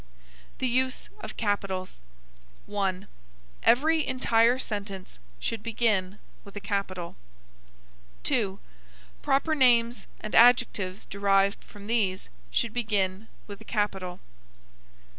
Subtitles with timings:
[0.57, 2.01] THE USE OF CAPITALS.
[2.65, 3.07] 1.
[3.61, 7.15] Every entire sentence should begin with a capital.
[8.23, 8.57] 2.
[9.21, 14.19] Proper names, and adjectives derived from these, should begin with a capital.